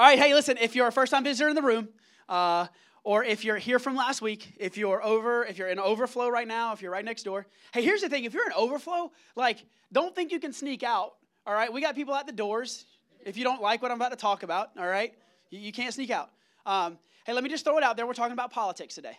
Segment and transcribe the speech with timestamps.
[0.00, 1.90] All right, hey, listen, if you're a first time visitor in the room,
[2.26, 2.68] uh,
[3.04, 6.48] or if you're here from last week, if you're over, if you're in overflow right
[6.48, 9.58] now, if you're right next door, hey, here's the thing: if you're in overflow, like,
[9.92, 11.16] don't think you can sneak out.
[11.46, 12.86] All right, we got people at the doors.
[13.26, 15.12] If you don't like what I'm about to talk about, all right,
[15.50, 16.30] you, you can't sneak out.
[16.64, 18.06] Um, hey, let me just throw it out there.
[18.06, 19.18] We're talking about politics today.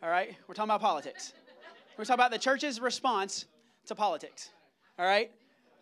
[0.00, 1.32] All right, we're talking about politics.
[1.98, 3.46] We're talking about the church's response
[3.86, 4.50] to politics.
[4.96, 5.32] All right,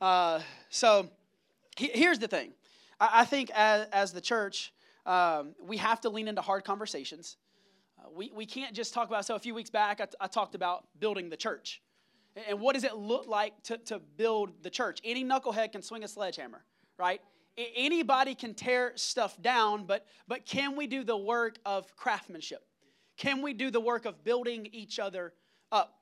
[0.01, 0.41] uh,
[0.71, 1.11] so
[1.77, 2.55] he, here's the thing.
[3.03, 4.73] I, I think as, as the church
[5.05, 7.37] um, we have to lean into hard conversations.
[7.99, 10.27] Uh, we, we can't just talk about, so a few weeks back, I, t- I
[10.29, 11.83] talked about building the church.
[12.49, 15.01] And what does it look like to, to build the church?
[15.05, 16.65] Any knucklehead can swing a sledgehammer,
[16.97, 17.21] right?
[17.59, 22.65] Anybody can tear stuff down, but, but can we do the work of craftsmanship?
[23.19, 25.35] Can we do the work of building each other
[25.71, 26.02] up?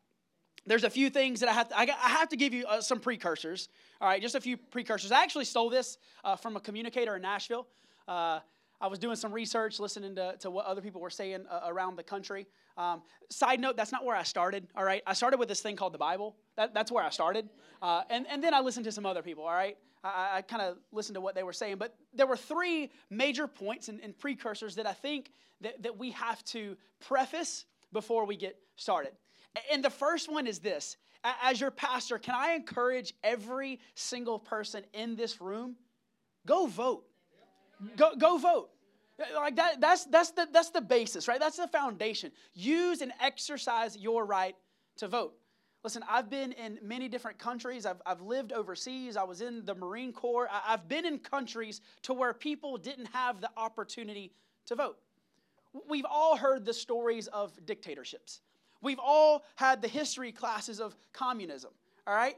[0.66, 3.00] There's a few things that I have to, I, have to give you uh, some
[3.00, 3.68] precursors.
[4.00, 5.10] All right, just a few precursors.
[5.10, 7.66] I actually stole this uh, from a communicator in Nashville.
[8.06, 8.40] Uh,
[8.80, 11.96] I was doing some research, listening to, to what other people were saying uh, around
[11.96, 12.46] the country.
[12.78, 15.02] Um, side note, that's not where I started, all right?
[15.06, 16.36] I started with this thing called the Bible.
[16.56, 17.48] That, that's where I started.
[17.82, 19.76] Uh, and, and then I listened to some other people, all right?
[20.02, 21.76] I, I kind of listened to what they were saying.
[21.76, 26.12] But there were three major points and, and precursors that I think that, that we
[26.12, 29.12] have to preface before we get started.
[29.72, 30.96] And the first one is this
[31.42, 35.76] As your pastor, can I encourage every single person in this room?
[36.46, 37.04] Go vote.
[37.96, 38.70] Go, go vote.
[39.34, 41.38] Like that, that's, that's, the, that's the basis, right?
[41.38, 42.32] That's the foundation.
[42.54, 44.56] Use and exercise your right
[44.96, 45.34] to vote.
[45.82, 47.86] Listen, I've been in many different countries.
[47.86, 49.16] I've, I've lived overseas.
[49.16, 50.48] I was in the Marine Corps.
[50.50, 54.32] I, I've been in countries to where people didn't have the opportunity
[54.66, 54.98] to vote.
[55.88, 58.40] We've all heard the stories of dictatorships.
[58.82, 61.70] We've all had the history classes of communism,
[62.06, 62.36] all right?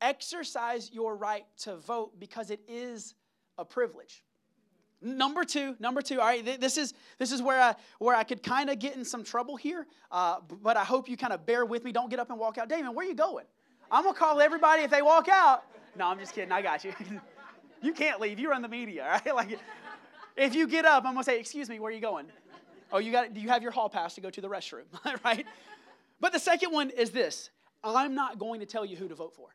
[0.00, 3.14] Exercise your right to vote because it is
[3.56, 4.22] a privilege.
[5.02, 6.20] Number two, number two.
[6.20, 9.04] All right, this is this is where I where I could kind of get in
[9.04, 11.92] some trouble here, uh, but I hope you kind of bear with me.
[11.92, 12.94] Don't get up and walk out, Damon.
[12.94, 13.44] Where are you going?
[13.90, 15.64] I'm gonna call everybody if they walk out.
[15.96, 16.50] No, I'm just kidding.
[16.50, 16.94] I got you.
[17.82, 18.38] you can't leave.
[18.38, 19.26] You run the media, right?
[19.34, 19.58] Like,
[20.34, 22.26] if you get up, I'm gonna say, "Excuse me, where are you going?"
[22.92, 23.34] Oh, you got?
[23.34, 24.84] Do you have your hall pass to go to the restroom,
[25.24, 25.46] right?
[26.20, 27.50] But the second one is this:
[27.84, 29.48] I'm not going to tell you who to vote for.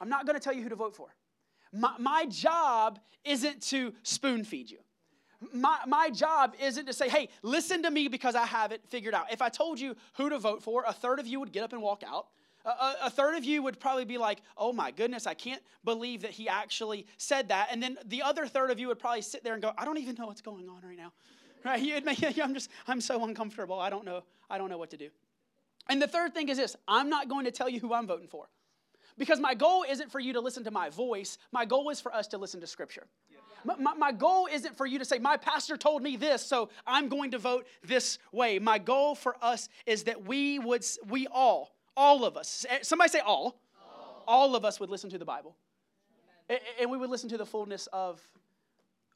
[0.00, 1.08] I'm not going to tell you who to vote for.
[1.72, 4.78] My, my job isn't to spoon feed you.
[5.52, 9.14] My, my job isn't to say, hey, listen to me because I have it figured
[9.14, 9.30] out.
[9.30, 11.72] If I told you who to vote for, a third of you would get up
[11.72, 12.28] and walk out.
[12.64, 16.22] A, a, third of you would probably be like, oh my goodness, I can't believe
[16.22, 17.68] that he actually said that.
[17.70, 19.98] And then the other third of you would probably sit there and go, I don't
[19.98, 21.12] even know what's going on right now.
[21.66, 21.82] Right?
[21.82, 23.78] You'd make, I'm just, I'm so uncomfortable.
[23.78, 25.10] I don't know, I don't know what to do.
[25.88, 28.28] And the third thing is this I'm not going to tell you who I'm voting
[28.28, 28.48] for.
[29.18, 32.14] Because my goal isn't for you to listen to my voice, my goal is for
[32.14, 33.06] us to listen to Scripture.
[33.64, 36.68] My, my, my, goal isn't for you to say, My pastor told me this, so
[36.86, 38.60] I'm going to vote this way.
[38.60, 43.20] My goal for us is that we would, we all, all of us, somebody say
[43.20, 45.56] all, all, all of us would listen to the Bible.
[46.78, 48.22] And we would listen to the fullness of,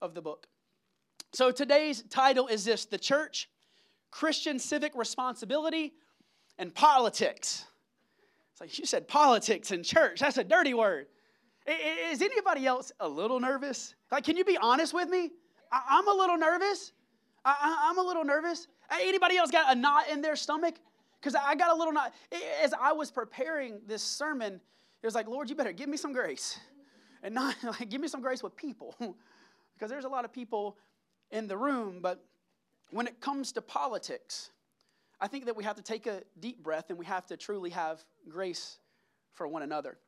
[0.02, 0.48] of the book.
[1.32, 3.48] So today's title is this The Church,
[4.10, 5.94] Christian Civic Responsibility,
[6.58, 7.66] and Politics.
[8.52, 10.20] It's like, you said politics and church.
[10.20, 11.06] That's a dirty word.
[11.66, 13.94] Is anybody else a little nervous?
[14.10, 15.30] Like, can you be honest with me?
[15.70, 16.92] I, am a little nervous.
[17.44, 18.66] I, am a little nervous.
[18.90, 20.74] Anybody else got a knot in their stomach?
[21.20, 22.12] Because I got a little knot.
[22.62, 26.12] As I was preparing this sermon, it was like, Lord, you better give me some
[26.12, 26.58] grace.
[27.22, 28.96] And not like, give me some grace with people.
[29.74, 30.76] because there's a lot of people
[31.30, 32.00] in the room.
[32.00, 32.24] But
[32.90, 34.50] when it comes to politics,
[35.20, 37.70] I think that we have to take a deep breath and we have to truly
[37.70, 38.78] have grace
[39.34, 39.98] for one another.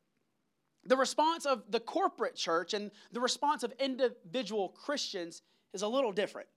[0.85, 5.41] The response of the corporate church and the response of individual Christians
[5.73, 6.47] is a little different.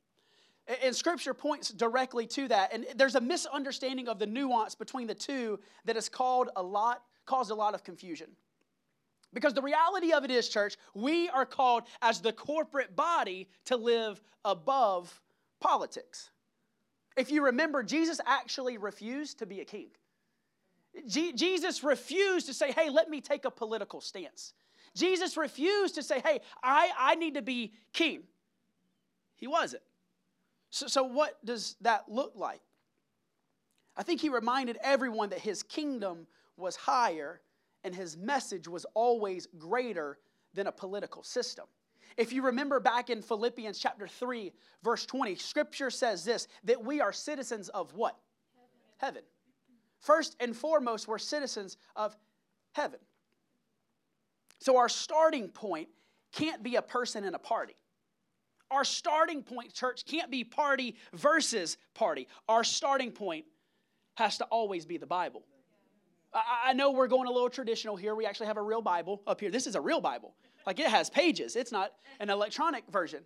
[0.82, 2.72] And scripture points directly to that.
[2.72, 7.02] And there's a misunderstanding of the nuance between the two that has called a lot,
[7.24, 8.28] caused a lot of confusion.
[9.32, 13.76] Because the reality of it is, church, we are called as the corporate body to
[13.76, 15.20] live above
[15.60, 16.30] politics.
[17.16, 19.88] If you remember, Jesus actually refused to be a king.
[21.06, 24.54] Je- Jesus refused to say, hey, let me take a political stance.
[24.94, 28.22] Jesus refused to say, hey, I, I need to be king.
[29.36, 29.82] He wasn't.
[30.70, 32.60] So, so, what does that look like?
[33.96, 36.26] I think he reminded everyone that his kingdom
[36.56, 37.40] was higher
[37.86, 40.18] and his message was always greater
[40.54, 41.66] than a political system.
[42.16, 44.52] If you remember back in Philippians chapter 3,
[44.82, 48.18] verse 20, scripture says this that we are citizens of what?
[48.98, 49.22] Heaven.
[49.22, 49.22] heaven.
[50.00, 52.16] First and foremost, we're citizens of
[52.72, 52.98] heaven.
[54.58, 55.88] So our starting point
[56.32, 57.76] can't be a person in a party.
[58.68, 62.26] Our starting point, church, can't be party versus party.
[62.48, 63.44] Our starting point
[64.16, 65.44] has to always be the Bible.
[66.36, 68.14] I, I know we're going a little traditional here.
[68.14, 69.50] We actually have a real Bible up here.
[69.50, 70.34] This is a real Bible.
[70.66, 73.22] Like it has pages, it's not an electronic version.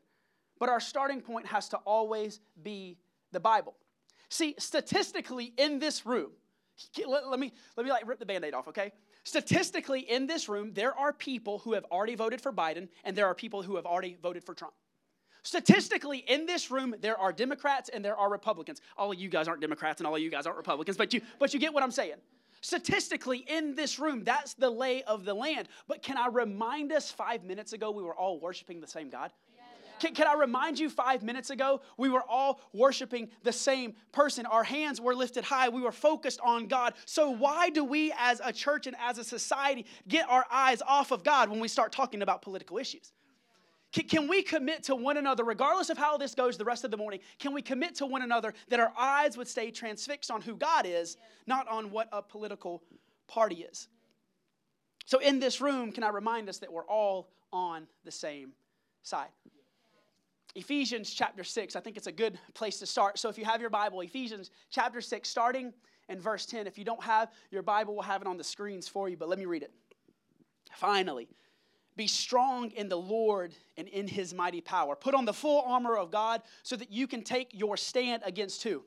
[0.58, 2.98] But our starting point has to always be
[3.32, 3.74] the Bible.
[4.28, 6.30] See, statistically, in this room,
[7.06, 8.92] let, let me let me like rip the band-aid off, okay?
[9.24, 13.26] Statistically, in this room, there are people who have already voted for Biden, and there
[13.26, 14.74] are people who have already voted for Trump.
[15.42, 18.82] Statistically, in this room, there are Democrats and there are Republicans.
[18.96, 21.22] All of you guys aren't Democrats and all of you guys aren't Republicans, but you,
[21.38, 22.16] but you get what I'm saying.
[22.60, 25.68] Statistically, in this room, that's the lay of the land.
[25.88, 29.32] But can I remind us five minutes ago we were all worshiping the same God?
[29.98, 34.46] Can, can, I remind you, five minutes ago, we were all worshiping the same person.
[34.46, 35.68] Our hands were lifted high.
[35.68, 36.94] We were focused on God.
[37.04, 41.10] So, why do we as a church and as a society get our eyes off
[41.10, 43.12] of God when we start talking about political issues?
[43.92, 46.90] Can, can we commit to one another, regardless of how this goes the rest of
[46.90, 47.20] the morning?
[47.38, 50.86] Can we commit to one another that our eyes would stay transfixed on who God
[50.86, 51.16] is,
[51.46, 52.82] not on what a political
[53.26, 53.88] party is?
[55.06, 58.52] So, in this room, can I remind us that we're all on the same
[59.02, 59.30] side?
[60.54, 63.18] Ephesians chapter 6, I think it's a good place to start.
[63.18, 65.72] So, if you have your Bible, Ephesians chapter 6, starting
[66.10, 66.66] in verse 10.
[66.66, 69.28] If you don't have your Bible, we'll have it on the screens for you, but
[69.28, 69.72] let me read it.
[70.74, 71.28] Finally,
[71.96, 74.96] be strong in the Lord and in his mighty power.
[74.96, 78.62] Put on the full armor of God so that you can take your stand against
[78.62, 78.82] who?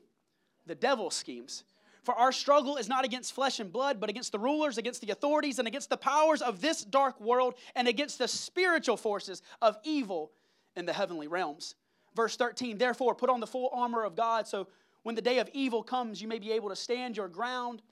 [0.66, 1.64] The devil's schemes.
[2.02, 5.10] For our struggle is not against flesh and blood, but against the rulers, against the
[5.10, 9.78] authorities, and against the powers of this dark world, and against the spiritual forces of
[9.84, 10.30] evil
[10.76, 11.74] in the heavenly realms.
[12.14, 14.68] Verse 13, therefore, put on the full armor of God so
[15.02, 17.82] when the day of evil comes, you may be able to stand your ground.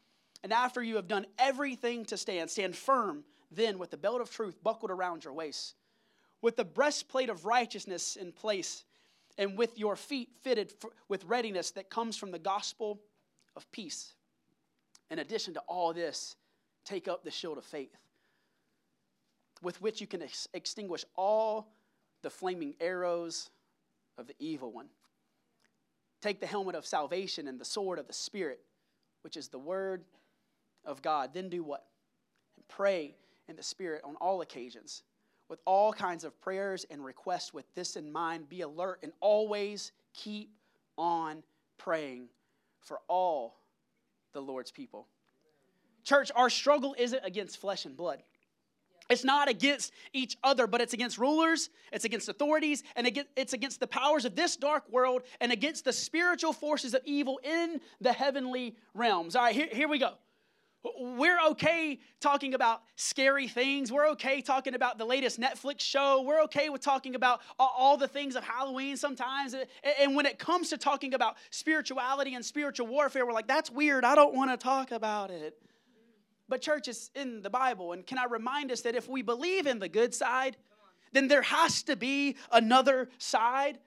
[0.43, 3.25] And after you have done everything to stand, stand firm
[3.55, 5.75] then, with the belt of truth buckled around your waist,
[6.41, 8.85] with the breastplate of righteousness in place,
[9.37, 13.01] and with your feet fitted for, with readiness that comes from the gospel
[13.55, 14.15] of peace.
[15.11, 16.37] In addition to all this,
[16.85, 17.95] take up the shield of faith,
[19.63, 21.69] with which you can ex- extinguish all
[22.23, 23.51] the flaming arrows
[24.17, 24.89] of the evil one.
[26.23, 28.61] Take the helmet of salvation and the sword of the Spirit,
[29.23, 30.05] which is the word
[30.85, 31.35] of God.
[31.35, 31.85] Then do what?
[32.69, 33.15] Pray
[33.49, 35.03] in the Spirit on all occasions,
[35.49, 37.53] with all kinds of prayers and requests.
[37.53, 40.51] With this in mind, be alert and always keep
[40.97, 41.43] on
[41.79, 42.29] praying
[42.81, 43.59] for all
[44.33, 45.07] the Lord's people.
[46.05, 48.23] Church, our struggle isn't against flesh and blood.
[49.11, 53.07] It's not against each other, but it's against rulers, it's against authorities, and
[53.37, 57.39] it's against the powers of this dark world and against the spiritual forces of evil
[57.45, 59.37] in the heavenly realms.
[59.37, 60.15] All right, here, here we go.
[60.99, 63.93] We're okay talking about scary things.
[63.93, 66.23] We're okay talking about the latest Netflix show.
[66.23, 69.55] We're okay with talking about all the things of Halloween sometimes.
[70.01, 74.05] And when it comes to talking about spirituality and spiritual warfare, we're like, that's weird.
[74.05, 75.57] I don't want to talk about it.
[76.49, 77.93] But church is in the Bible.
[77.93, 80.57] And can I remind us that if we believe in the good side,
[81.13, 83.79] then there has to be another side.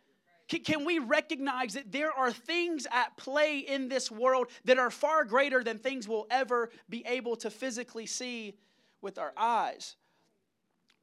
[0.47, 5.25] Can we recognize that there are things at play in this world that are far
[5.25, 8.53] greater than things we'll ever be able to physically see
[9.01, 9.95] with our eyes?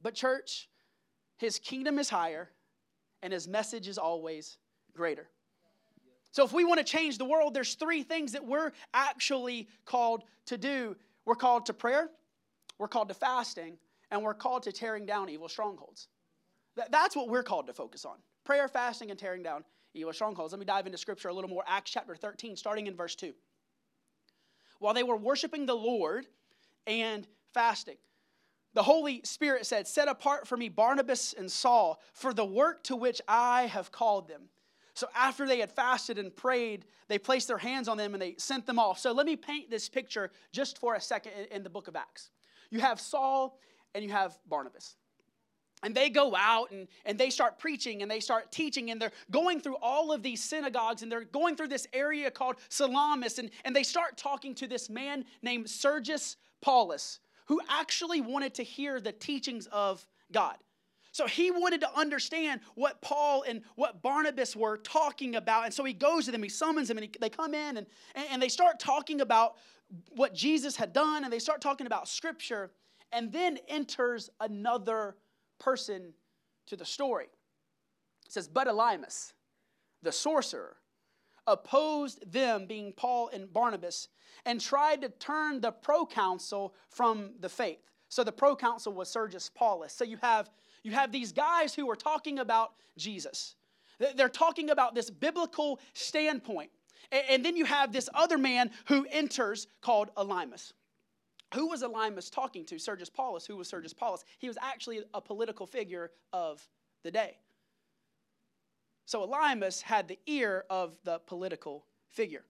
[0.01, 0.69] But, church,
[1.37, 2.49] his kingdom is higher
[3.21, 4.57] and his message is always
[4.95, 5.27] greater.
[6.31, 10.23] So, if we want to change the world, there's three things that we're actually called
[10.45, 12.09] to do we're called to prayer,
[12.77, 13.77] we're called to fasting,
[14.11, 16.07] and we're called to tearing down evil strongholds.
[16.89, 20.53] That's what we're called to focus on prayer, fasting, and tearing down evil strongholds.
[20.53, 21.63] Let me dive into scripture a little more.
[21.67, 23.33] Acts chapter 13, starting in verse 2.
[24.79, 26.25] While they were worshiping the Lord
[26.87, 27.97] and fasting,
[28.73, 32.95] the Holy Spirit said, Set apart for me Barnabas and Saul for the work to
[32.95, 34.49] which I have called them.
[34.95, 38.35] So after they had fasted and prayed, they placed their hands on them and they
[38.37, 38.99] sent them off.
[38.99, 42.29] So let me paint this picture just for a second in the book of Acts.
[42.69, 43.59] You have Saul
[43.95, 44.95] and you have Barnabas.
[45.83, 49.11] And they go out and, and they start preaching and they start teaching, and they're
[49.29, 53.51] going through all of these synagogues and they're going through this area called Salamis, and,
[53.65, 59.01] and they start talking to this man named Sergius Paulus, who actually wanted to hear
[59.01, 60.55] the teachings of God.
[61.11, 65.65] So he wanted to understand what Paul and what Barnabas were talking about.
[65.65, 67.87] And so he goes to them, he summons them, and he, they come in and,
[68.31, 69.57] and they start talking about
[70.15, 72.71] what Jesus had done, and they start talking about scripture.
[73.11, 75.15] And then enters another
[75.63, 76.13] person
[76.67, 77.27] to the story.
[78.25, 79.33] It says, But Elymas,
[80.01, 80.77] the sorcerer,
[81.47, 84.07] opposed them, being Paul and Barnabas,
[84.45, 87.79] and tried to turn the proconsul from the faith.
[88.09, 89.93] So the proconsul was Sergius Paulus.
[89.93, 90.49] So you have,
[90.83, 93.55] you have these guys who are talking about Jesus,
[94.15, 96.69] They're talking about this biblical standpoint.
[97.11, 100.73] And then you have this other man who enters called Elymas.
[101.53, 102.79] Who was Elymas talking to?
[102.79, 103.45] Sergius Paulus.
[103.45, 104.23] Who was Sergius Paulus?
[104.39, 106.67] He was actually a political figure of
[107.03, 107.37] the day.
[109.05, 112.45] So Elymas had the ear of the political figure.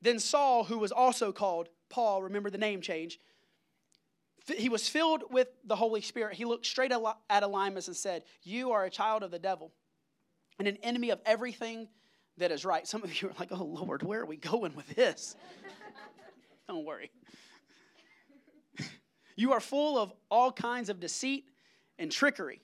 [0.00, 3.18] Then Saul, who was also called Paul, remember the name change,
[4.56, 6.36] he was filled with the Holy Spirit.
[6.36, 9.72] He looked straight at Elymas and said, You are a child of the devil
[10.58, 11.88] and an enemy of everything
[12.38, 12.86] that is right.
[12.86, 15.36] Some of you are like, Oh Lord, where are we going with this?
[16.68, 17.10] Don't worry.
[19.38, 21.44] You are full of all kinds of deceit
[21.98, 22.60] and trickery.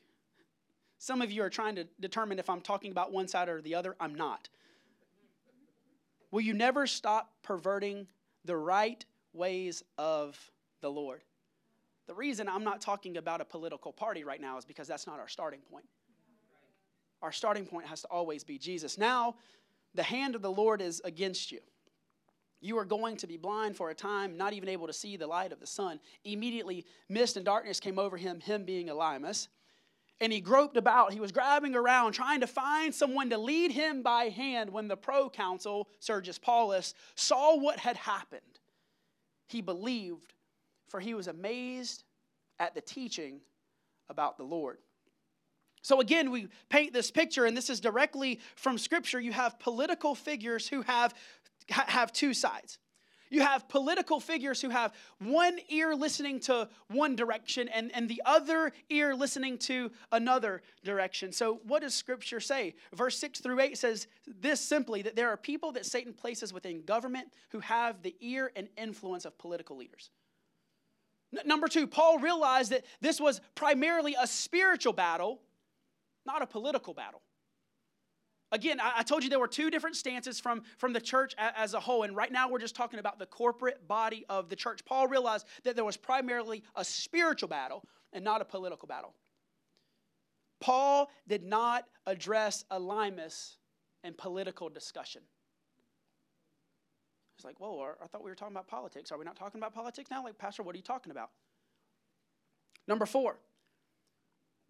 [0.99, 3.77] Some of you are trying to determine if I'm talking about one side or the
[3.77, 3.95] other.
[4.01, 4.49] I'm not.
[6.33, 8.09] Will you never stop perverting
[8.45, 10.37] the right ways of
[10.81, 11.23] the Lord?
[12.09, 15.21] The reason I'm not talking about a political party right now is because that's not
[15.21, 15.85] our starting point.
[17.23, 18.99] Our starting point has to always be Jesus.
[18.99, 19.37] Now,
[19.95, 21.61] the hand of the Lord is against you.
[22.65, 25.27] You are going to be blind for a time, not even able to see the
[25.27, 26.01] light of the sun.
[26.25, 29.49] Immediately, mist and darkness came over him, him being Elymas
[30.21, 31.13] and he groped about.
[31.13, 34.97] He was grabbing around, trying to find someone to lead him by hand when the
[34.97, 38.41] proconsul, Sergius Paulus, saw what had happened.
[39.49, 40.33] He believed,
[40.89, 42.05] for he was amazed
[42.59, 43.41] at the teaching
[44.09, 44.79] about the Lord.
[45.83, 49.21] So again, we paint this picture, and this is directly from Scripture.
[49.21, 51.13] You have political figures who have,
[51.69, 52.79] have two sides.
[53.31, 58.23] You have political figures who have one ear listening to one direction and, and the
[58.25, 61.33] other ear listening to another direction.
[61.33, 62.75] So, what does Scripture say?
[62.95, 66.83] Verse 6 through 8 says this simply that there are people that Satan places within
[66.83, 70.11] government who have the ear and influence of political leaders.
[71.37, 75.41] N- number two, Paul realized that this was primarily a spiritual battle,
[76.25, 77.23] not a political battle.
[78.55, 81.81] Again, I, told you there were two different stances from, from the church as a
[81.81, 84.85] whole, and right now we're just talking about the corporate body of the church.
[84.85, 87.83] Paul realized that there was primarily a spiritual battle
[88.13, 89.13] and not a political battle.
[90.61, 93.57] Paul did not address Elymas
[94.05, 95.23] in political discussion.
[97.37, 99.11] It's like, whoa, I thought we were talking about politics.
[99.11, 100.23] Are we not talking about politics now?
[100.23, 101.31] Like, Pastor, what are you talking about?
[102.87, 103.41] Number four,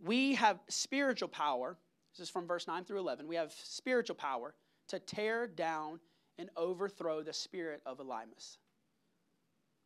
[0.03, 1.77] we have spiritual power
[2.17, 3.27] this is from verse 9 through 11.
[3.27, 4.55] We have spiritual power
[4.89, 5.99] to tear down
[6.39, 8.59] and overthrow the spirit of Elymas.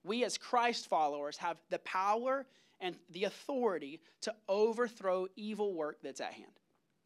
[0.04, 2.46] We, as Christ followers, have the power
[2.80, 6.52] and the authority to overthrow evil work that's at hand.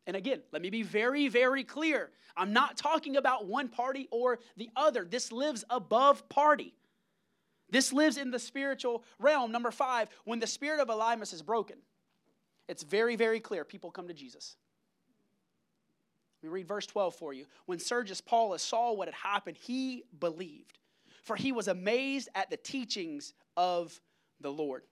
[0.07, 2.11] And again, let me be very, very clear.
[2.37, 5.05] I'm not talking about one party or the other.
[5.05, 6.75] This lives above party.
[7.71, 9.53] This lives in the spiritual realm.
[9.53, 11.77] Number five, when the spirit of Elymas is broken,
[12.69, 14.57] it's very, very clear people come to Jesus.
[16.43, 17.47] Let me read verse 12 for you.
[17.67, 20.79] When Sergius Paulus saw what had happened, he believed,
[21.23, 24.01] for he was amazed at the teachings of
[24.41, 24.83] the Lord.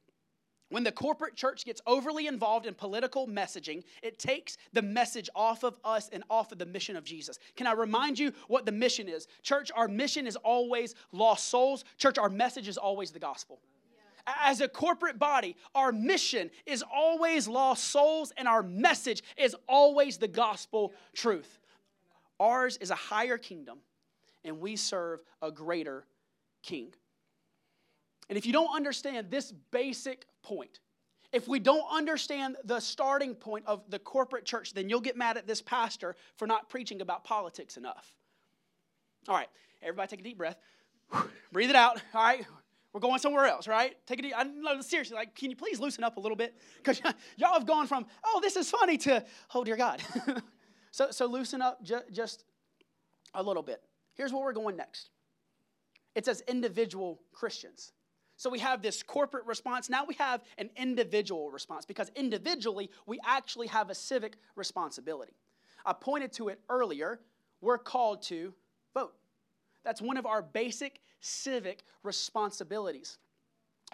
[0.68, 5.64] When the corporate church gets overly involved in political messaging, it takes the message off
[5.64, 7.40] of us and off of the mission of Jesus.
[7.56, 9.26] Can I remind you what the mission is?
[9.42, 11.84] Church, our mission is always lost souls.
[11.98, 13.58] Church, our message is always the gospel.
[14.42, 20.18] As a corporate body, our mission is always lost souls, and our message is always
[20.18, 21.58] the gospel truth.
[22.38, 23.78] Ours is a higher kingdom,
[24.44, 26.04] and we serve a greater
[26.62, 26.92] king.
[28.28, 30.80] And if you don't understand this basic point,
[31.32, 35.36] if we don't understand the starting point of the corporate church, then you'll get mad
[35.36, 38.14] at this pastor for not preaching about politics enough.
[39.28, 39.48] All right,
[39.82, 40.56] everybody take a deep breath.
[41.52, 42.00] Breathe it out.
[42.14, 42.46] All right,
[42.92, 43.96] we're going somewhere else, right?
[44.06, 44.32] Take it.
[44.36, 45.14] I seriously.
[45.16, 46.56] Like, can you please loosen up a little bit?
[46.76, 47.00] Because
[47.36, 50.02] y'all have gone from, oh, this is funny to, oh dear God.
[50.90, 52.44] so, so loosen up ju- just
[53.34, 53.82] a little bit.
[54.14, 55.10] Here's where we're going next.
[56.14, 57.92] It says individual Christians.
[58.36, 59.88] So we have this corporate response.
[59.88, 65.34] Now we have an individual response because individually we actually have a civic responsibility.
[65.84, 67.20] I pointed to it earlier.
[67.60, 68.54] We're called to.
[69.84, 73.18] That's one of our basic civic responsibilities.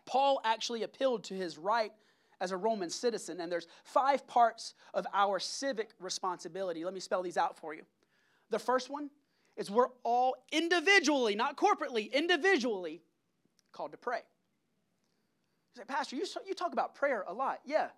[0.04, 1.92] Paul actually appealed to his right
[2.40, 6.84] as a Roman citizen, and there's five parts of our civic responsibility.
[6.84, 7.82] Let me spell these out for you.
[8.50, 9.10] The first one
[9.56, 13.00] is we're all individually, not corporately, individually
[13.72, 14.20] called to pray.
[15.74, 17.60] You say, Pastor, you, you talk about prayer a lot.
[17.64, 17.88] Yeah.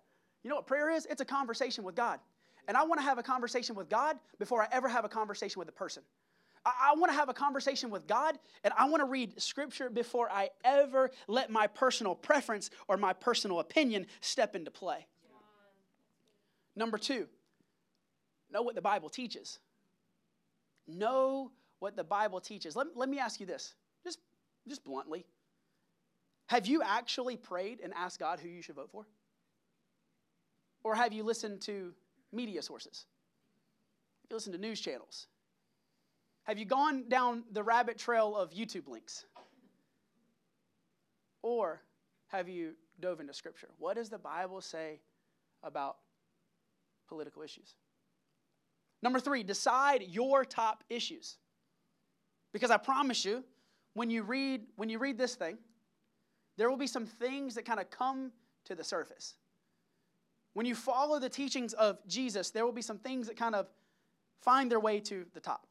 [0.43, 1.05] You know what prayer is?
[1.05, 2.19] It's a conversation with God.
[2.67, 5.59] And I want to have a conversation with God before I ever have a conversation
[5.59, 6.03] with a person.
[6.65, 9.89] I, I want to have a conversation with God and I want to read scripture
[9.89, 15.05] before I ever let my personal preference or my personal opinion step into play.
[16.75, 17.27] Number two,
[18.51, 19.59] know what the Bible teaches.
[20.87, 22.75] Know what the Bible teaches.
[22.75, 23.73] Let, let me ask you this,
[24.03, 24.19] just,
[24.67, 25.25] just bluntly.
[26.47, 29.05] Have you actually prayed and asked God who you should vote for?
[30.83, 31.93] Or have you listened to
[32.31, 33.05] media sources?
[34.23, 35.27] Have you listened to news channels?
[36.49, 39.23] Have you gone down the rabbit trail of YouTube links?
[41.43, 41.79] Or
[42.29, 43.69] have you dove into Scripture?
[43.77, 44.99] What does the Bible say
[45.61, 45.97] about
[47.07, 47.75] political issues?
[49.03, 51.37] Number three, decide your top issues.
[52.51, 53.43] Because I promise you,
[53.93, 55.59] when you read, when you read this thing,
[56.57, 58.31] there will be some things that kind of come
[58.65, 59.35] to the surface.
[60.55, 63.67] When you follow the teachings of Jesus, there will be some things that kind of
[64.41, 65.67] find their way to the top.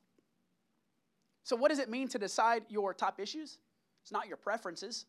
[1.49, 3.57] So, what does it mean to decide your top issues?
[4.03, 5.07] It's not your preferences,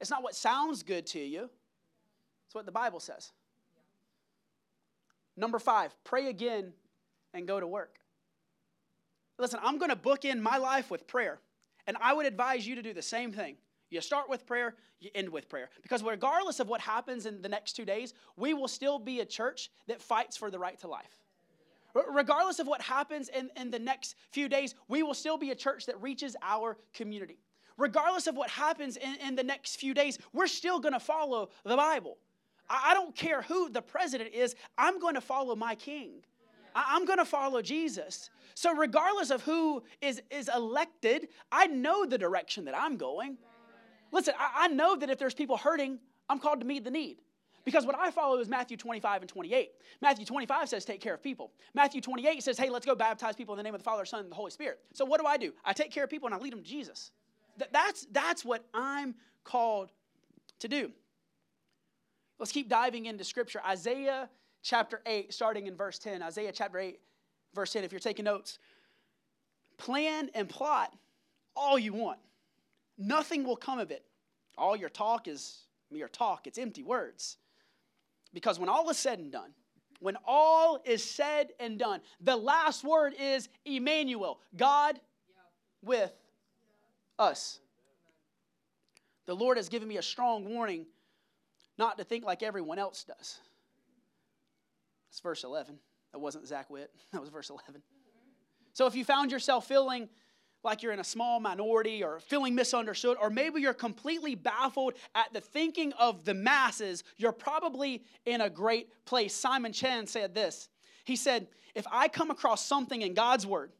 [0.00, 1.50] it's not what sounds good to you,
[2.46, 3.32] it's what the Bible says.
[5.36, 6.72] Number five, pray again
[7.34, 7.98] and go to work.
[9.40, 11.40] Listen, I'm going to book in my life with prayer,
[11.88, 13.56] and I would advise you to do the same thing.
[13.90, 15.68] You start with prayer, you end with prayer.
[15.82, 19.24] Because regardless of what happens in the next two days, we will still be a
[19.24, 21.21] church that fights for the right to life.
[21.94, 25.54] Regardless of what happens in, in the next few days, we will still be a
[25.54, 27.38] church that reaches our community.
[27.76, 31.50] Regardless of what happens in, in the next few days, we're still going to follow
[31.64, 32.18] the Bible.
[32.68, 36.22] I, I don't care who the president is, I'm going to follow my king.
[36.74, 38.30] I'm going to follow Jesus.
[38.54, 43.36] So, regardless of who is, is elected, I know the direction that I'm going.
[44.10, 47.18] Listen, I, I know that if there's people hurting, I'm called to meet the need.
[47.64, 49.70] Because what I follow is Matthew 25 and 28.
[50.00, 51.52] Matthew 25 says, take care of people.
[51.74, 54.20] Matthew 28 says, hey, let's go baptize people in the name of the Father, Son,
[54.20, 54.80] and the Holy Spirit.
[54.92, 55.52] So what do I do?
[55.64, 57.12] I take care of people and I lead them to Jesus.
[57.70, 59.14] that's, that's what I'm
[59.44, 59.90] called
[60.58, 60.90] to do.
[62.38, 63.60] Let's keep diving into Scripture.
[63.66, 64.28] Isaiah
[64.62, 66.22] chapter 8, starting in verse 10.
[66.22, 66.98] Isaiah chapter 8,
[67.54, 67.84] verse 10.
[67.84, 68.58] If you're taking notes,
[69.78, 70.92] plan and plot
[71.54, 72.18] all you want.
[72.98, 74.04] Nothing will come of it.
[74.58, 77.36] All your talk is mere talk, it's empty words.
[78.32, 79.52] Because when all is said and done,
[80.00, 84.98] when all is said and done, the last word is Emmanuel, God
[85.82, 86.12] with
[87.18, 87.60] us.
[89.26, 90.86] The Lord has given me a strong warning
[91.78, 93.38] not to think like everyone else does.
[95.08, 95.78] That's verse 11.
[96.12, 97.82] That wasn't Zach Witt, that was verse 11.
[98.72, 100.08] So if you found yourself feeling
[100.64, 105.32] like you're in a small minority or feeling misunderstood, or maybe you're completely baffled at
[105.32, 109.34] the thinking of the masses, you're probably in a great place.
[109.34, 110.68] Simon Chan said this
[111.04, 113.72] He said, If I come across something in God's Word,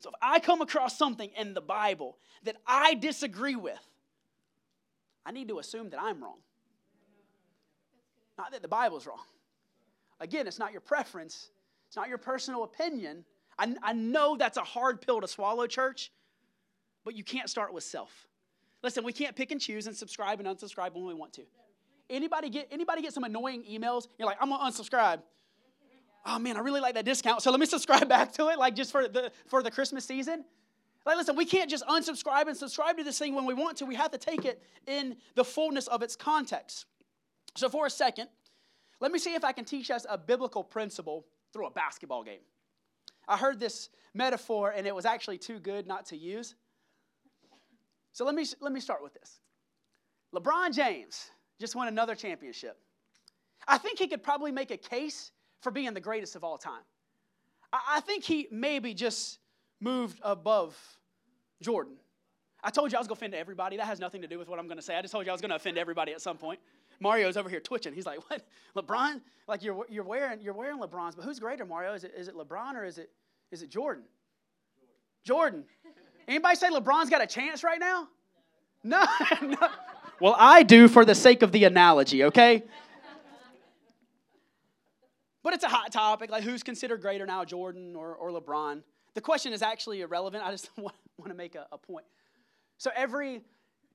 [0.00, 3.78] so if I come across something in the Bible that I disagree with,
[5.24, 6.38] I need to assume that I'm wrong.
[8.36, 9.22] Not that the Bible's wrong.
[10.18, 11.50] Again, it's not your preference,
[11.86, 13.24] it's not your personal opinion.
[13.58, 16.12] I, I know that's a hard pill to swallow, church,
[17.04, 18.28] but you can't start with self.
[18.82, 21.42] Listen, we can't pick and choose and subscribe and unsubscribe when we want to.
[22.10, 24.08] Anybody get anybody get some annoying emails?
[24.18, 25.22] You're like, I'm gonna unsubscribe.
[26.26, 28.74] Oh man, I really like that discount, so let me subscribe back to it, like
[28.74, 30.44] just for the for the Christmas season.
[31.04, 33.86] Like, listen, we can't just unsubscribe and subscribe to this thing when we want to.
[33.86, 36.86] We have to take it in the fullness of its context.
[37.56, 38.28] So, for a second,
[39.00, 42.40] let me see if I can teach us a biblical principle through a basketball game.
[43.28, 46.54] I heard this metaphor and it was actually too good not to use.
[48.12, 49.40] So let me, let me start with this.
[50.34, 51.30] LeBron James
[51.60, 52.78] just won another championship.
[53.66, 55.30] I think he could probably make a case
[55.60, 56.82] for being the greatest of all time.
[57.72, 59.38] I, I think he maybe just
[59.80, 60.76] moved above
[61.62, 61.94] Jordan.
[62.62, 63.76] I told you I was going to offend everybody.
[63.76, 64.96] That has nothing to do with what I'm going to say.
[64.96, 66.60] I just told you I was going to offend everybody at some point.
[67.02, 67.92] Mario's over here twitching.
[67.92, 68.46] He's like, "What?
[68.76, 69.20] LeBron?
[69.48, 71.92] Like you're you're wearing you're wearing LeBrons, but who's greater, Mario?
[71.94, 73.10] Is it is it LeBron or is it
[73.50, 74.04] is it Jordan?
[75.24, 75.64] Jordan.
[76.26, 78.08] Anybody say LeBron's got a chance right now?
[78.84, 79.04] No.
[79.42, 79.68] no.
[80.20, 82.62] Well, I do for the sake of the analogy, okay?
[85.42, 88.82] But it's a hot topic, like who's considered greater now, Jordan or, or LeBron?
[89.14, 90.44] The question is actually irrelevant.
[90.44, 92.06] I just want, want to make a, a point.
[92.78, 93.42] So every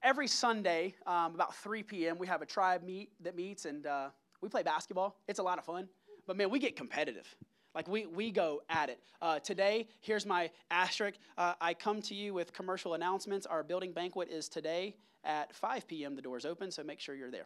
[0.03, 4.09] every Sunday, um, about 3 p.m., we have a tribe meet that meets and uh,
[4.41, 5.17] we play basketball.
[5.27, 5.87] It's a lot of fun.
[6.25, 7.27] But man, we get competitive.
[7.73, 8.99] Like we, we go at it.
[9.21, 11.19] Uh, today, here's my asterisk.
[11.37, 13.45] Uh, I come to you with commercial announcements.
[13.45, 16.15] Our building banquet is today at 5 p.m.
[16.15, 17.45] The doors open, so make sure you're there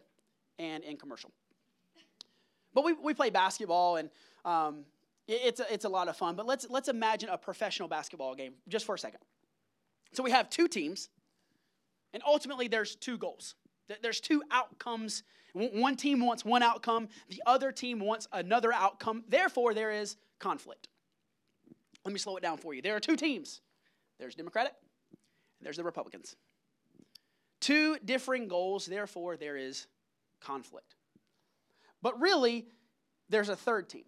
[0.58, 1.30] and in commercial.
[2.74, 4.10] But we, we play basketball and
[4.44, 4.84] um,
[5.28, 6.34] it, it's, a, it's a lot of fun.
[6.34, 9.20] But let's, let's imagine a professional basketball game just for a second.
[10.12, 11.08] So we have two teams
[12.12, 13.54] and ultimately, there's two goals.
[14.02, 15.22] There's two outcomes.
[15.54, 19.24] One team wants one outcome, the other team wants another outcome.
[19.28, 20.88] Therefore, there is conflict.
[22.04, 22.82] Let me slow it down for you.
[22.82, 23.60] There are two teams
[24.18, 24.72] there's Democratic,
[25.10, 26.36] and there's the Republicans.
[27.60, 29.86] Two differing goals, therefore, there is
[30.40, 30.94] conflict.
[32.02, 32.66] But really,
[33.28, 34.04] there's a third team.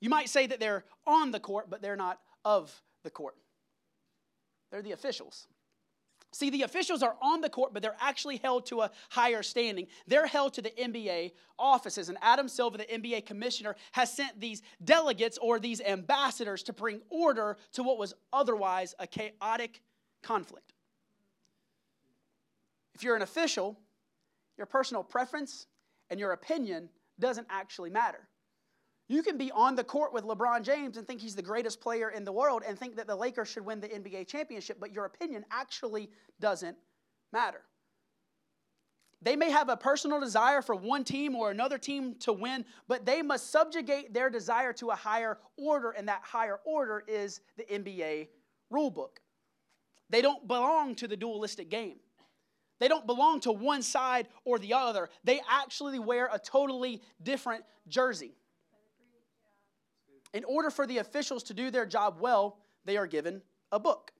[0.00, 3.36] You might say that they're on the court, but they're not of the court.
[4.70, 5.46] They're the officials.
[6.32, 9.88] See, the officials are on the court, but they're actually held to a higher standing.
[10.06, 12.08] They're held to the NBA offices.
[12.08, 17.00] And Adam Silver, the NBA commissioner, has sent these delegates or these ambassadors to bring
[17.10, 19.82] order to what was otherwise a chaotic
[20.22, 20.72] conflict.
[22.94, 23.80] If you're an official,
[24.56, 25.66] your personal preference
[26.10, 28.28] and your opinion doesn't actually matter.
[29.10, 32.10] You can be on the court with LeBron James and think he's the greatest player
[32.10, 35.04] in the world and think that the Lakers should win the NBA championship, but your
[35.04, 36.76] opinion actually doesn't
[37.32, 37.62] matter.
[39.20, 43.04] They may have a personal desire for one team or another team to win, but
[43.04, 47.64] they must subjugate their desire to a higher order, and that higher order is the
[47.64, 48.28] NBA
[48.72, 49.18] rulebook.
[50.08, 51.96] They don't belong to the dualistic game.
[52.78, 55.08] They don't belong to one side or the other.
[55.24, 58.36] They actually wear a totally different jersey.
[60.32, 64.12] In order for the officials to do their job well, they are given a book,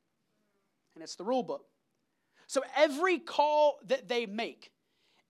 [0.94, 1.66] and it's the rule book.
[2.46, 4.72] So every call that they make,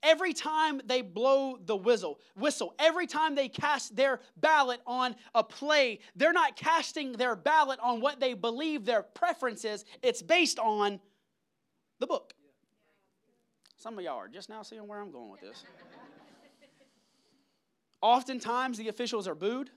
[0.02, 5.44] every time they blow the whistle, whistle, every time they cast their ballot on a
[5.44, 9.84] play, they're not casting their ballot on what they believe their preference is.
[10.02, 10.98] It's based on
[11.98, 12.32] the book.
[13.76, 15.64] Some of y'all are just now seeing where I'm going with this.
[18.02, 19.70] Oftentimes, the officials are booed.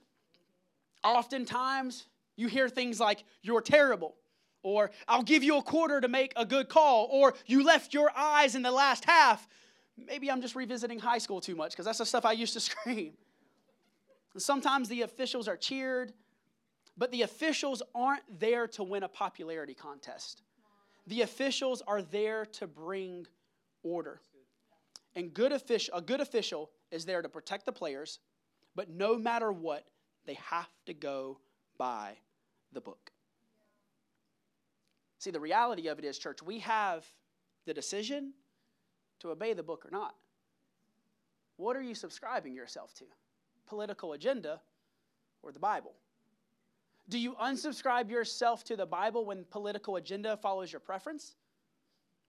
[1.04, 4.16] Oftentimes, you hear things like, You're terrible,
[4.62, 8.10] or I'll give you a quarter to make a good call, or You left your
[8.16, 9.46] eyes in the last half.
[9.96, 12.60] Maybe I'm just revisiting high school too much because that's the stuff I used to
[12.70, 13.12] scream.
[14.32, 16.12] And sometimes the officials are cheered,
[16.96, 20.42] but the officials aren't there to win a popularity contest.
[21.06, 23.26] The officials are there to bring
[23.82, 24.20] order.
[25.14, 28.18] And good a good official is there to protect the players,
[28.74, 29.86] but no matter what,
[30.26, 31.38] they have to go
[31.76, 32.14] by
[32.72, 33.10] the book.
[35.18, 37.06] See, the reality of it is, church, we have
[37.66, 38.32] the decision
[39.20, 40.14] to obey the book or not.
[41.56, 43.04] What are you subscribing yourself to?
[43.66, 44.60] Political agenda
[45.42, 45.92] or the Bible?
[47.08, 51.36] Do you unsubscribe yourself to the Bible when political agenda follows your preference?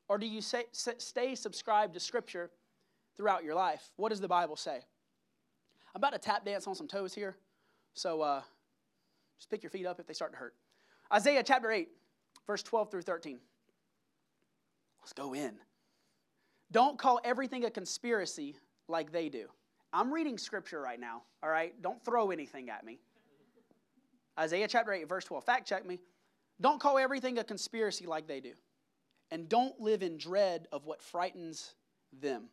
[0.08, 2.52] Or do you say, stay subscribed to Scripture
[3.18, 3.92] throughout your life?
[3.96, 4.76] What does the Bible say?
[4.76, 7.36] I'm about to tap dance on some toes here.
[7.96, 8.42] So uh,
[9.38, 10.54] just pick your feet up if they start to hurt.
[11.12, 11.90] Isaiah chapter 8,
[12.46, 13.40] verse 12 through 13.
[15.02, 15.54] Let's go in.
[16.72, 19.48] Don't call everything a conspiracy like they do.
[19.94, 21.74] I'm reading scripture right now, all right?
[21.82, 23.00] Don't throw anything at me.
[24.38, 25.44] Isaiah chapter 8, verse 12.
[25.46, 26.00] Fact check me.
[26.60, 28.52] Don't call everything a conspiracy like they do.
[29.32, 31.76] And don't live in dread of what frightens
[32.22, 32.46] them.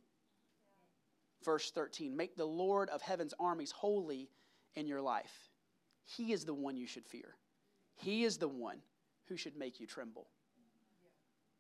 [1.45, 2.17] Verse 13.
[2.17, 4.29] Make the Lord of heaven's armies holy
[4.75, 5.51] in your life.
[6.05, 7.35] He is the one you should fear.
[7.97, 8.79] He is the one
[9.29, 10.27] who should make you tremble.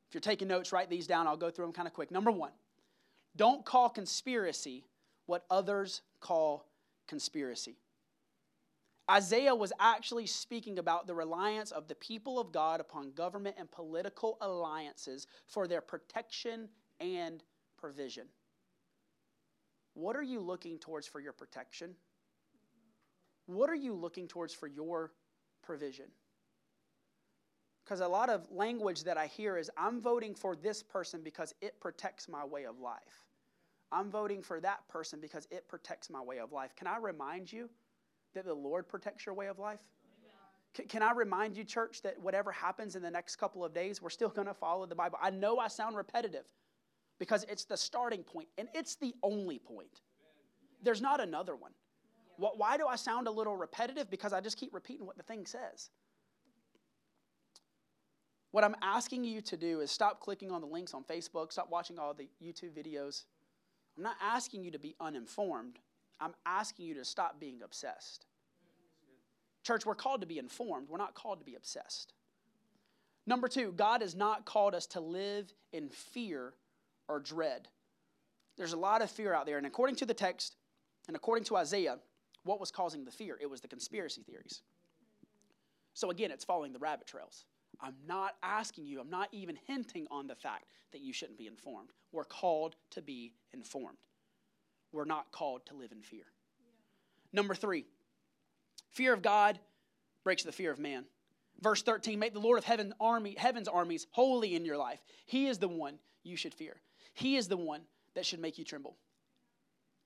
[0.08, 1.26] If you're taking notes, write these down.
[1.26, 2.10] I'll go through them kind of quick.
[2.10, 2.52] Number one,
[3.36, 4.84] don't call conspiracy
[5.26, 6.66] what others call
[7.08, 7.76] conspiracy.
[9.10, 13.70] Isaiah was actually speaking about the reliance of the people of God upon government and
[13.70, 16.68] political alliances for their protection
[17.00, 17.42] and
[17.78, 18.26] provision.
[19.94, 21.94] What are you looking towards for your protection?
[23.46, 25.12] What are you looking towards for your
[25.62, 26.06] provision?
[27.84, 31.54] Because a lot of language that I hear is I'm voting for this person because
[31.60, 33.24] it protects my way of life.
[33.90, 36.74] I'm voting for that person because it protects my way of life.
[36.76, 37.68] Can I remind you
[38.34, 39.80] that the Lord protects your way of life?
[40.74, 44.00] Can, can I remind you, church, that whatever happens in the next couple of days,
[44.00, 45.18] we're still going to follow the Bible?
[45.20, 46.46] I know I sound repetitive
[47.18, 50.00] because it's the starting point and it's the only point.
[50.82, 51.72] There's not another one.
[52.56, 54.10] Why do I sound a little repetitive?
[54.10, 55.90] Because I just keep repeating what the thing says.
[58.50, 61.70] What I'm asking you to do is stop clicking on the links on Facebook, stop
[61.70, 63.24] watching all the YouTube videos.
[63.96, 65.78] I'm not asking you to be uninformed.
[66.20, 68.26] I'm asking you to stop being obsessed.
[69.62, 72.12] Church, we're called to be informed, we're not called to be obsessed.
[73.26, 76.54] Number two, God has not called us to live in fear
[77.08, 77.68] or dread.
[78.56, 80.56] There's a lot of fear out there, and according to the text
[81.06, 81.98] and according to Isaiah,
[82.44, 83.38] what was causing the fear?
[83.40, 84.62] It was the conspiracy theories.
[85.94, 87.44] So again, it's following the rabbit trails.
[87.80, 91.46] I'm not asking you, I'm not even hinting on the fact that you shouldn't be
[91.46, 91.90] informed.
[92.12, 93.98] We're called to be informed.
[94.92, 96.24] We're not called to live in fear.
[96.60, 97.40] Yeah.
[97.40, 97.86] Number three,
[98.92, 99.58] Fear of God
[100.22, 101.04] breaks the fear of man.
[101.60, 105.02] Verse 13, make the Lord of heaven army, heaven's armies holy in your life.
[105.26, 106.76] He is the one you should fear.
[107.14, 107.82] He is the one
[108.14, 108.96] that should make you tremble.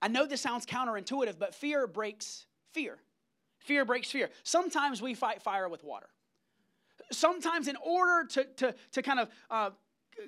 [0.07, 2.97] I know this sounds counterintuitive, but fear breaks fear.
[3.59, 4.31] Fear breaks fear.
[4.45, 6.07] Sometimes we fight fire with water.
[7.11, 9.71] Sometimes, in order to, to, to kind of uh,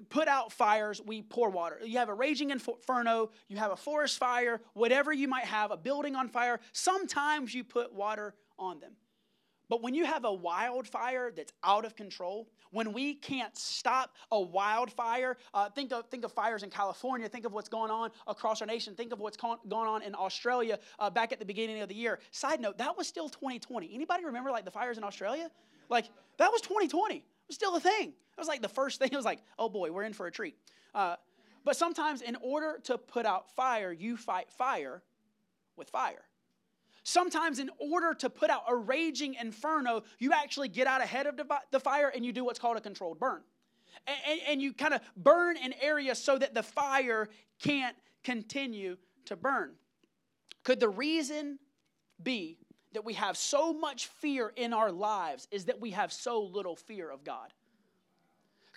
[0.09, 1.79] put out fires, we pour water.
[1.85, 5.77] You have a raging inferno, you have a forest fire, whatever you might have, a
[5.77, 6.59] building on fire.
[6.73, 8.95] Sometimes you put water on them.
[9.69, 14.41] But when you have a wildfire that's out of control, when we can't stop a
[14.41, 18.61] wildfire, uh, think, of, think of fires in California, think of what's going on across
[18.61, 21.89] our nation, think of what's going on in Australia uh, back at the beginning of
[21.89, 22.19] the year.
[22.31, 23.91] Side note, that was still 2020.
[23.93, 25.51] Anybody remember like the fires in Australia?
[25.91, 26.07] Like,
[26.39, 27.17] that was 2020.
[27.17, 28.09] It was still a thing.
[28.09, 29.09] It was like the first thing.
[29.13, 30.57] It was like, oh boy, we're in for a treat.
[30.95, 31.17] Uh,
[31.65, 35.03] but sometimes, in order to put out fire, you fight fire
[35.77, 36.28] with fire.
[37.09, 41.41] Sometimes, in order to put out a raging inferno, you actually get out ahead of
[41.71, 43.41] the fire and you do what's called a controlled burn.
[44.07, 47.31] And, and, you kind of burn an area so that the fire
[47.63, 49.73] can't continue to burn.
[50.65, 51.59] Could the reason
[52.23, 52.59] be
[52.93, 56.77] that we have so much fear in our lives is that we have so little
[56.77, 57.55] fear of God?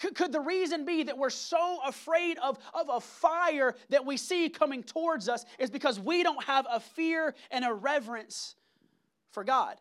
[0.01, 4.17] Could, could the reason be that we're so afraid of, of a fire that we
[4.17, 8.55] see coming towards us is because we don't have a fear and a reverence
[9.29, 9.77] for God?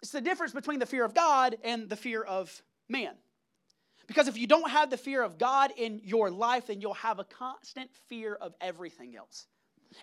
[0.00, 3.12] It's the difference between the fear of God and the fear of man.
[4.06, 7.18] Because if you don't have the fear of God in your life, then you'll have
[7.18, 9.46] a constant fear of everything else.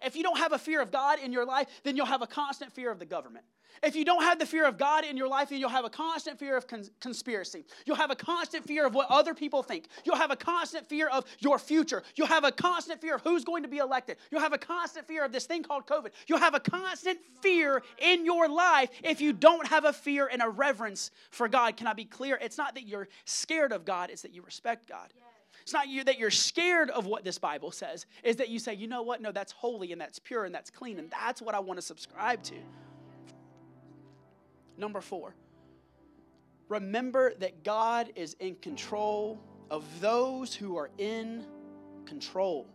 [0.03, 2.27] If you don't have a fear of God in your life, then you'll have a
[2.27, 3.45] constant fear of the government.
[3.81, 5.89] If you don't have the fear of God in your life, then you'll have a
[5.89, 7.65] constant fear of cons- conspiracy.
[7.85, 9.85] You'll have a constant fear of what other people think.
[10.03, 12.03] You'll have a constant fear of your future.
[12.15, 14.17] You'll have a constant fear of who's going to be elected.
[14.31, 16.09] You'll have a constant fear of this thing called COVID.
[16.27, 20.41] You'll have a constant fear in your life if you don't have a fear and
[20.41, 21.77] a reverence for God.
[21.77, 22.37] Can I be clear?
[22.41, 25.13] It's not that you're scared of God, it's that you respect God.
[25.69, 28.73] It's not you that you're scared of what this Bible says, is that you say,
[28.73, 29.21] you know what?
[29.21, 31.83] No, that's holy and that's pure and that's clean, and that's what I want to
[31.83, 32.55] subscribe to.
[34.77, 35.35] Number four,
[36.69, 41.45] remember that God is in control of those who are in
[42.07, 42.65] control.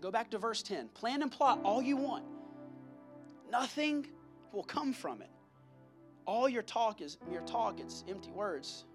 [0.00, 0.88] Go back to verse 10.
[0.94, 2.24] Plan and plot all you want,
[3.50, 4.06] nothing
[4.50, 5.28] will come from it.
[6.24, 8.86] All your talk is mere talk, it's empty words.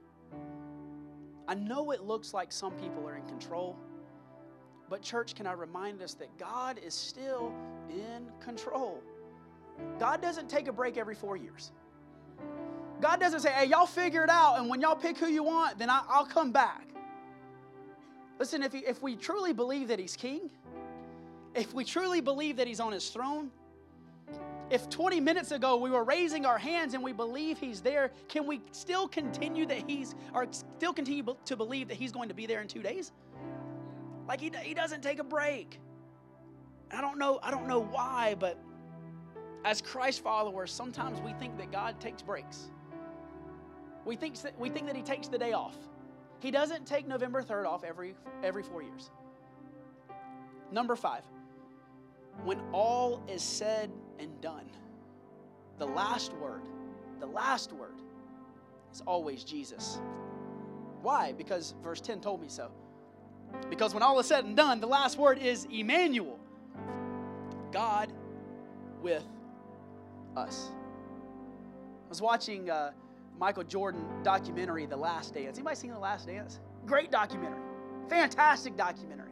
[1.48, 3.78] I know it looks like some people are in control,
[4.90, 7.54] but, church, can I remind us that God is still
[7.90, 9.02] in control?
[10.00, 11.72] God doesn't take a break every four years.
[13.02, 15.78] God doesn't say, hey, y'all figure it out, and when y'all pick who you want,
[15.78, 16.88] then I, will come back.
[18.40, 20.50] Listen, if, he, if we truly believe that He's King,
[21.54, 23.52] if we truly believe that He's on His throne,
[24.70, 28.46] if 20 minutes ago we were raising our hands and we believe He's there, can
[28.46, 32.46] we still continue that He's, or still continue to believe that He's going to be
[32.46, 33.12] there in two days?
[34.28, 35.80] Like He, he doesn't take a break.
[36.92, 38.58] I don't know, I don't know why, but
[39.66, 42.70] as Christ followers, sometimes we think that God takes breaks.
[44.06, 45.76] We think, that, we think that He takes the day off.
[46.40, 49.12] He doesn't take November 3rd off every, every four years.
[50.72, 51.24] Number five,
[52.44, 54.70] when all is said and done,
[55.78, 56.62] the last word,
[57.20, 57.96] the last word
[58.94, 60.00] is always Jesus.
[61.02, 61.34] Why?
[61.34, 62.72] Because verse 10 told me so.
[63.70, 66.40] Because when all is said and done, the last word is Emmanuel,
[67.72, 68.12] God
[69.02, 69.24] with
[70.36, 70.70] us.
[72.06, 72.70] I was watching.
[72.70, 72.92] Uh,
[73.40, 75.58] Michael Jordan documentary, The Last Dance.
[75.58, 76.60] Anybody seen The Last Dance?
[76.86, 77.62] Great documentary.
[78.10, 79.30] Fantastic documentary.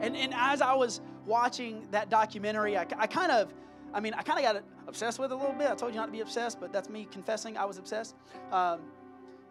[0.00, 3.52] And, and as I was watching that documentary, I, I kind of,
[3.94, 5.70] I mean, I kind of got obsessed with it a little bit.
[5.70, 8.14] I told you not to be obsessed, but that's me confessing I was obsessed.
[8.52, 8.80] Um,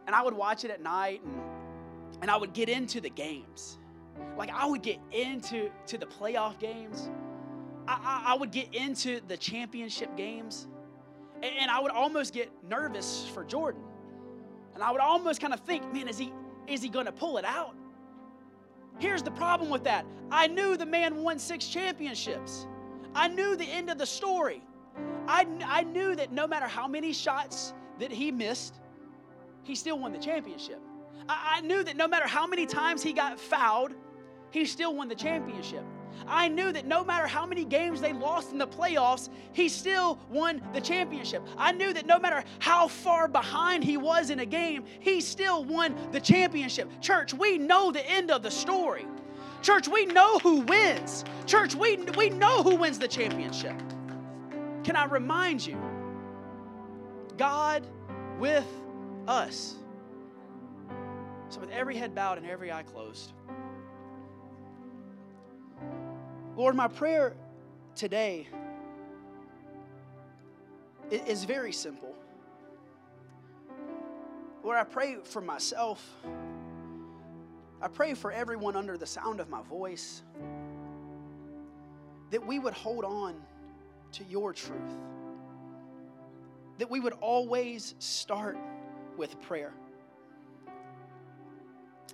[0.06, 1.42] and I would watch it at night and,
[2.22, 3.78] and I would get into the games.
[4.38, 7.10] Like I would get into to the playoff games.
[7.88, 10.68] I, I, I would get into the championship games.
[11.44, 13.82] And I would almost get nervous for Jordan.
[14.74, 16.34] And I would almost kind of think, man, is he,
[16.68, 17.76] is he going to pull it out?
[19.00, 22.66] Here's the problem with that I knew the man won six championships,
[23.18, 24.62] I knew the end of the story.
[25.28, 28.76] I, I knew that no matter how many shots that he missed,
[29.64, 30.80] he still won the championship.
[31.28, 33.96] I, I knew that no matter how many times he got fouled,
[34.52, 35.84] he still won the championship.
[36.28, 40.20] I knew that no matter how many games they lost in the playoffs, he still
[40.30, 41.42] won the championship.
[41.58, 45.64] I knew that no matter how far behind he was in a game, he still
[45.64, 46.90] won the championship.
[47.02, 49.08] Church, we know the end of the story.
[49.62, 51.26] Church, we know who wins.
[51.46, 53.76] Church, we, we know who wins the championship.
[54.84, 55.78] Can I remind you
[57.38, 57.86] God
[58.40, 58.68] with
[59.28, 59.76] us.
[61.50, 63.32] So, with every head bowed and every eye closed,
[66.58, 67.36] Lord, my prayer
[67.96, 68.48] today
[71.12, 72.14] is very simple.
[74.64, 76.06] Lord, I pray for myself.
[77.82, 80.24] I pray for everyone under the sound of my voice
[82.32, 83.36] that we would hold on
[84.14, 84.98] to your truth,
[86.80, 88.58] that we would always start
[89.16, 89.74] with prayer.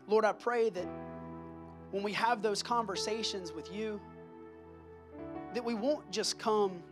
[0.08, 0.88] Lord, I pray that
[1.91, 4.02] when we have those conversations with you,
[5.54, 6.84] that we won't just come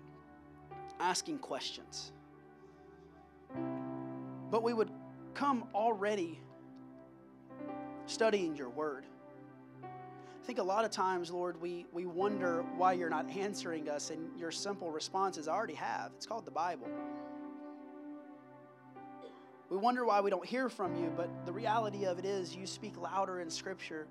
[1.00, 2.14] asking questions,
[4.50, 4.92] but we would
[5.34, 6.40] come already
[8.12, 9.06] studying your word.
[9.84, 14.10] I think a lot of times, Lord, we, we wonder why you're not answering us,
[14.10, 16.12] and your simple response is, I already have.
[16.16, 16.88] It's called the Bible.
[19.70, 22.68] We wonder why we don't hear from you, but the reality of it is you
[22.68, 24.08] speak louder in Scripture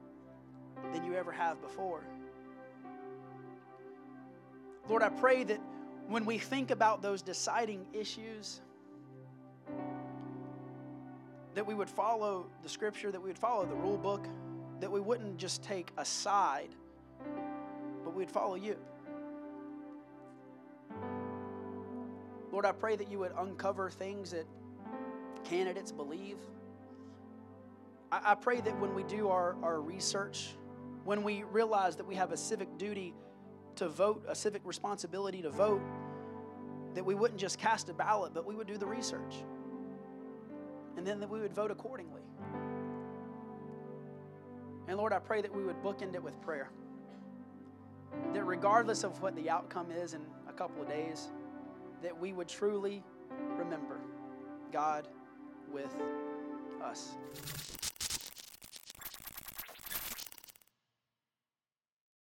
[0.92, 2.04] than you ever have before.
[4.88, 5.60] Lord, I pray that
[6.08, 8.62] when we think about those deciding issues,
[11.60, 14.26] that we would follow the Scripture, that we would follow the rule book,
[14.80, 16.70] that we wouldn't just take a side,
[18.02, 18.78] but we'd follow you.
[22.50, 24.46] Lord, I pray that you would uncover things that
[25.44, 26.38] candidates believe.
[28.10, 30.56] I, I pray that when we do our, our research,
[31.04, 33.12] when we realize that we have a civic duty
[33.74, 35.82] to vote, a civic responsibility to vote,
[36.94, 39.44] that we wouldn't just cast a ballot, but we would do the research.
[41.00, 42.20] And then we would vote accordingly.
[44.86, 46.68] And Lord, I pray that we would bookend it with prayer.
[48.34, 51.30] That regardless of what the outcome is in a couple of days,
[52.02, 53.02] that we would truly
[53.56, 53.96] remember
[54.70, 55.08] God
[55.72, 55.96] with
[56.84, 57.16] us.